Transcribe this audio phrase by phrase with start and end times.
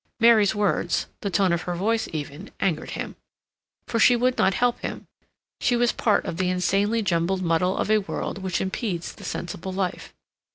[0.19, 3.15] Mary's words, the tone of her voice even, angered him,
[3.85, 5.05] for she would not help him.
[5.59, 9.71] She was part of the insanely jumbled muddle of a world which impedes the sensible
[9.71, 10.11] life.